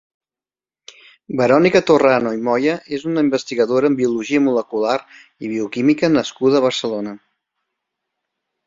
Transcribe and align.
Verónica 1.41 1.81
Torrano 1.89 2.31
Moya 2.47 2.73
és 2.99 3.05
una 3.11 3.25
investigadora 3.27 3.93
en 3.93 3.99
biologia 4.01 4.43
molecular 4.49 4.97
i 5.49 5.55
bioquímica 5.55 6.15
nascuda 6.19 6.61
a 6.63 6.69
Barcelona. 6.69 7.17